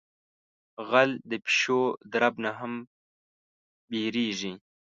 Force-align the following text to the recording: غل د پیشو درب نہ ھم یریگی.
غل 0.89 1.11
د 1.29 1.31
پیشو 1.45 1.81
درب 2.11 2.35
نہ 2.43 2.51
ھم 2.59 2.73
یریگی. 4.01 4.53